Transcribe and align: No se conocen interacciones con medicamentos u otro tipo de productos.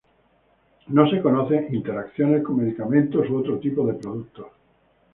No 0.87 1.07
se 1.11 1.21
conocen 1.21 1.67
interacciones 1.75 2.43
con 2.43 2.57
medicamentos 2.57 3.29
u 3.29 3.35
otro 3.37 3.59
tipo 3.59 3.85
de 3.85 3.93
productos. 3.93 4.47